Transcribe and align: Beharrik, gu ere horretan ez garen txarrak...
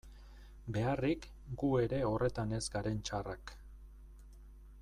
Beharrik, 0.77 1.27
gu 1.63 1.69
ere 1.83 2.01
horretan 2.13 2.57
ez 2.61 2.65
garen 2.77 2.99
txarrak... 3.11 3.55